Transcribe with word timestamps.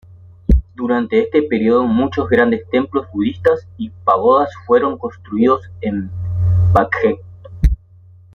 Durante 0.73 1.19
este 1.25 1.43
período, 1.43 1.83
muchos 1.83 2.27
grandes 2.27 2.67
templos 2.71 3.05
budistas 3.13 3.67
y 3.77 3.91
pagodas 4.03 4.49
fueron 4.65 4.97
construidos 4.97 5.61
en 5.79 6.09
Baekje. 6.73 7.19